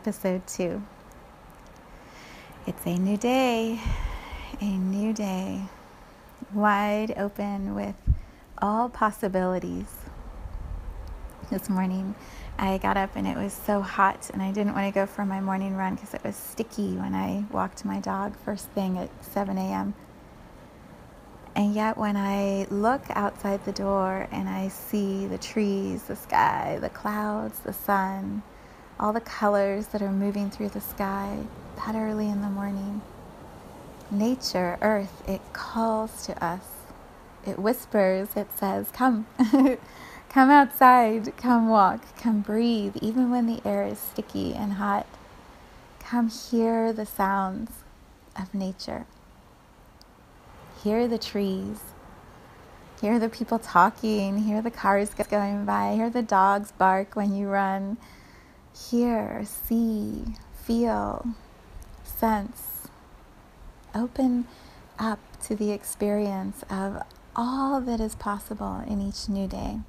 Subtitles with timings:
[0.00, 0.82] Episode 2.
[2.66, 3.78] It's a new day,
[4.58, 5.60] a new day,
[6.54, 7.96] wide open with
[8.56, 9.92] all possibilities.
[11.50, 12.14] This morning,
[12.58, 15.26] I got up and it was so hot, and I didn't want to go for
[15.26, 19.10] my morning run because it was sticky when I walked my dog first thing at
[19.22, 19.92] 7 a.m.
[21.54, 26.78] And yet, when I look outside the door and I see the trees, the sky,
[26.80, 28.42] the clouds, the sun,
[29.00, 31.38] all the colors that are moving through the sky
[31.76, 33.00] that early in the morning.
[34.10, 36.64] Nature, earth, it calls to us.
[37.46, 39.26] It whispers, it says, Come,
[40.28, 45.06] come outside, come walk, come breathe, even when the air is sticky and hot.
[45.98, 47.70] Come hear the sounds
[48.38, 49.06] of nature.
[50.82, 51.80] Hear the trees.
[53.00, 54.40] Hear the people talking.
[54.40, 55.94] Hear the cars going by.
[55.94, 57.96] Hear the dogs bark when you run
[58.74, 60.24] hear, see,
[60.64, 61.26] feel,
[62.04, 62.88] sense.
[63.94, 64.46] Open
[64.98, 67.02] up to the experience of
[67.34, 69.80] all that is possible in each new day.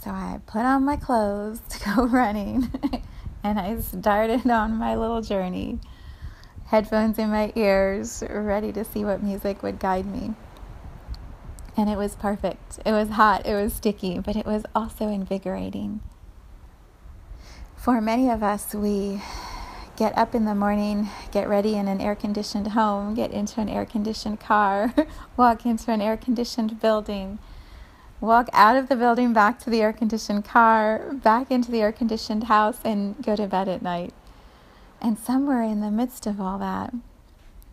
[0.00, 2.70] So I put on my clothes to go running
[3.42, 5.78] and I started on my little journey.
[6.66, 10.34] Headphones in my ears, ready to see what music would guide me.
[11.76, 12.78] And it was perfect.
[12.86, 16.00] It was hot, it was sticky, but it was also invigorating.
[17.84, 19.20] For many of us, we
[19.94, 23.68] get up in the morning, get ready in an air conditioned home, get into an
[23.68, 24.94] air conditioned car,
[25.36, 27.38] walk into an air conditioned building,
[28.22, 31.92] walk out of the building back to the air conditioned car, back into the air
[31.92, 34.14] conditioned house, and go to bed at night.
[34.98, 36.94] And somewhere in the midst of all that,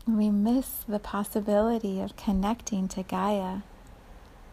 [0.06, 3.60] we miss the possibility of connecting to Gaia,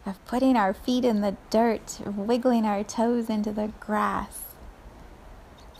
[0.05, 4.48] of putting our feet in the dirt, wiggling our toes into the grass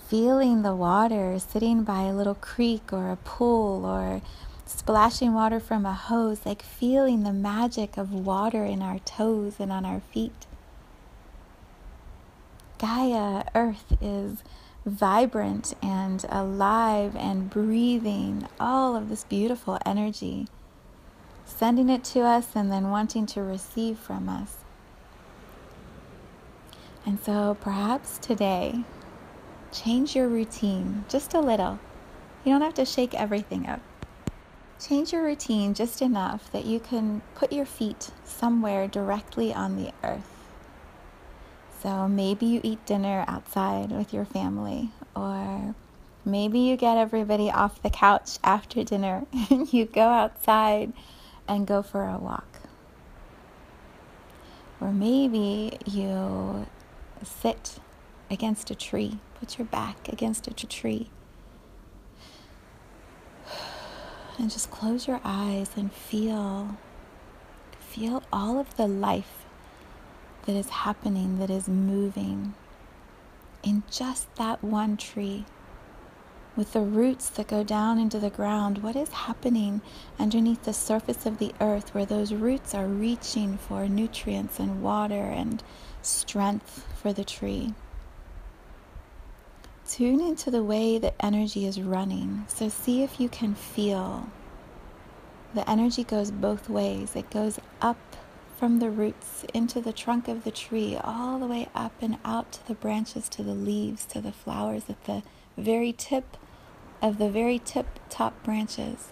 [0.10, 4.24] feeling the water sitting by a little creek or a pool or
[4.66, 9.72] splashing water from a hose, like feeling the magic of water in our toes and
[9.72, 10.48] on our feet.
[12.80, 14.40] Gaia, Earth, is
[14.84, 20.48] vibrant and alive and breathing all of this beautiful energy,
[21.46, 24.56] sending it to us and then wanting to receive from us.
[27.06, 28.84] And so perhaps today,
[29.72, 31.80] Change your routine just a little.
[32.44, 33.82] You don't have to shake everything up.
[34.80, 39.92] Change your routine just enough that you can put your feet somewhere directly on the
[40.04, 40.40] earth.
[41.84, 45.76] So maybe you eat dinner outside with your family, or
[46.26, 50.94] maybe you get everybody off the couch after dinner and you go outside
[51.48, 52.62] and go for a walk.
[54.82, 56.66] Or maybe you
[57.24, 57.80] sit
[58.32, 61.10] against a tree Put your back against a tree.
[64.38, 66.78] And just close your eyes and feel
[67.80, 69.46] feel all of the life
[70.46, 72.54] that is happening, that is moving
[73.64, 75.46] in just that one tree.
[76.56, 79.82] With the roots that go down into the ground, what is happening
[80.20, 85.14] underneath the surface of the earth where those roots are reaching for nutrients and water
[85.16, 85.64] and
[86.02, 87.74] strength for the tree?
[89.90, 92.46] Tune into the way that energy is running.
[92.48, 94.30] So see if you can feel.
[95.56, 97.16] The energy goes both ways.
[97.16, 97.98] It goes up
[98.56, 102.52] from the roots into the trunk of the tree, all the way up and out
[102.52, 105.24] to the branches, to the leaves, to the flowers at the
[105.58, 106.38] very tip
[107.02, 109.12] of the very tip top branches.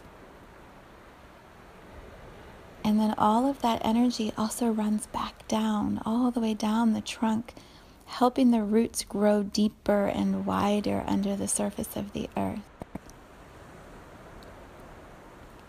[2.84, 7.02] And then all of that energy also runs back down, all the way down the
[7.02, 7.56] trunk
[8.08, 12.60] helping the roots grow deeper and wider under the surface of the earth.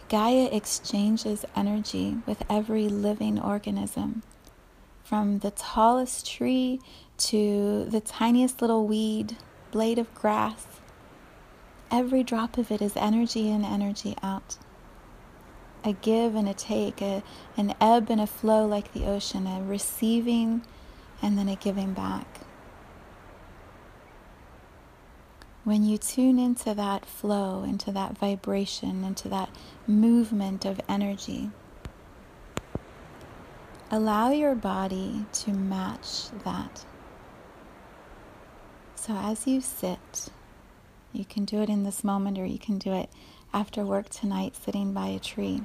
[0.08, 4.23] Gaia exchanges energy with every living organism,
[5.05, 6.81] from the tallest tree
[7.19, 9.37] to the tiniest little weed,
[9.70, 10.67] blade of grass.
[11.91, 14.56] Every drop of it is energy in, energy out.
[15.84, 17.23] A give and a take, a,
[17.56, 20.62] an ebb and a flow like the ocean, a receiving
[21.23, 22.26] and then a giving back.
[25.65, 29.50] When you tune into that flow, into that vibration, into that
[29.87, 31.50] movement of energy,
[33.91, 36.85] allow your body to match that.
[38.94, 40.29] So as you sit,
[41.12, 43.11] you can do it in this moment or you can do it
[43.53, 45.62] after work tonight sitting by a tree.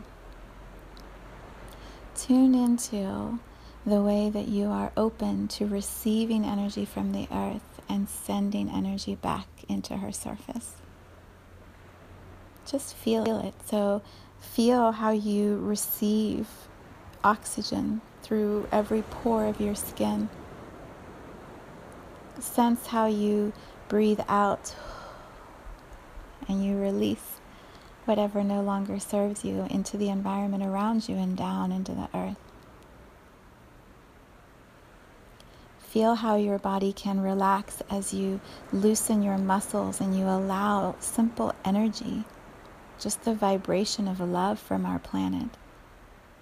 [2.15, 3.39] Tune into
[3.85, 9.15] the way that you are open to receiving energy from the earth and sending energy
[9.15, 10.75] back into her surface.
[12.65, 13.53] Just feel it.
[13.65, 14.01] So,
[14.39, 16.47] feel how you receive
[17.23, 20.29] oxygen through every pore of your skin.
[22.39, 23.53] Sense how you
[23.89, 24.75] breathe out
[26.47, 27.39] and you release
[28.05, 32.52] whatever no longer serves you into the environment around you and down into the earth.
[35.93, 38.41] Feel how your body can relax as you
[38.71, 42.23] loosen your muscles and you allow simple energy,
[42.99, 45.49] just the vibration of love from our planet,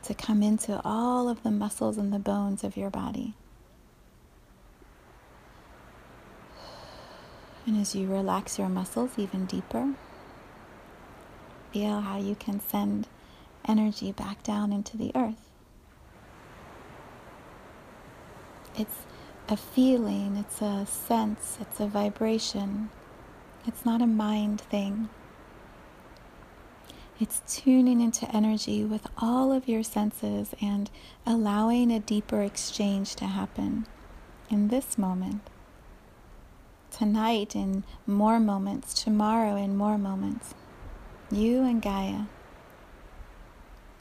[0.03, 3.33] to come into all of the muscles and the bones of your body.
[7.65, 9.95] And as you relax your muscles even deeper,
[11.73, 13.09] feel how you can send
[13.67, 15.49] energy back down into the earth.
[18.77, 18.95] It's
[19.51, 22.89] a feeling, it's a sense, it's a vibration.
[23.67, 25.09] It's not a mind thing.
[27.19, 30.89] It's tuning into energy with all of your senses and
[31.25, 33.85] allowing a deeper exchange to happen
[34.49, 35.41] in this moment
[36.89, 40.53] tonight in more moments, tomorrow in more moments.
[41.31, 42.23] You and Gaia,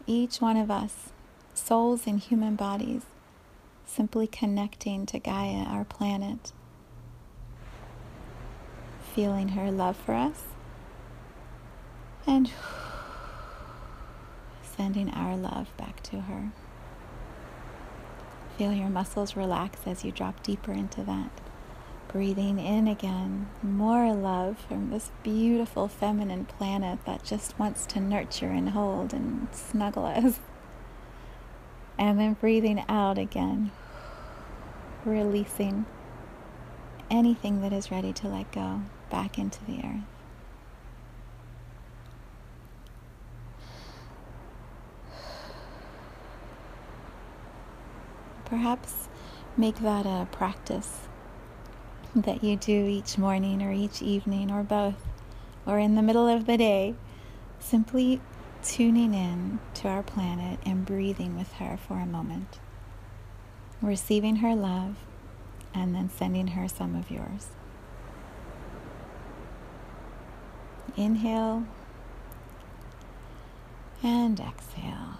[0.07, 1.11] each one of us,
[1.55, 3.03] souls in human bodies,
[3.91, 6.53] simply connecting to Gaia, our planet,
[9.15, 10.45] feeling her love for us,
[12.27, 12.51] and
[14.63, 16.53] sending our love back to her.
[18.57, 21.31] Feel your muscles relax as you drop deeper into that.
[22.09, 28.51] Breathing in again, more love from this beautiful feminine planet that just wants to nurture
[28.51, 30.41] and hold and snuggle us.
[31.99, 33.71] And then breathing out again,
[35.05, 35.87] releasing
[37.11, 40.05] anything that is ready to let go back into the earth.
[48.45, 49.09] Perhaps
[49.57, 51.09] make that a practice
[52.15, 54.97] that you do each morning or each evening or both
[55.67, 56.95] or in the middle of the day,
[57.59, 58.21] simply
[58.63, 62.59] tuning in to our planet and breathing with her for a moment,
[63.83, 64.97] receiving her love,
[65.75, 67.49] and then sending her some of yours.
[70.97, 71.65] Inhale
[74.03, 75.19] and exhale.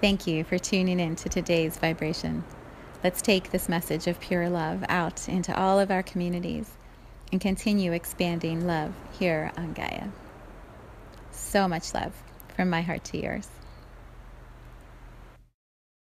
[0.00, 2.44] Thank you for tuning in to today's vibration.
[3.02, 6.70] Let's take this message of pure love out into all of our communities
[7.32, 10.08] and continue expanding love here on Gaia.
[11.32, 12.12] So much love
[12.54, 13.48] from my heart to yours.